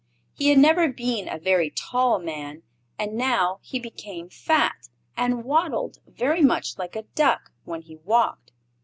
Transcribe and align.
He 0.33 0.49
had 0.49 0.57
never 0.57 0.87
been 0.87 1.29
a 1.29 1.37
very 1.37 1.69
tall 1.69 2.17
man, 2.17 2.63
and 2.97 3.13
now 3.13 3.59
he 3.61 3.77
became 3.79 4.31
fat, 4.31 4.89
and 5.15 5.43
waddled 5.43 5.99
very 6.07 6.41
much 6.41 6.75
like 6.79 6.95
a 6.95 7.03
duck 7.13 7.51
when 7.65 7.83
he 7.83 7.97
walked. 7.97 8.51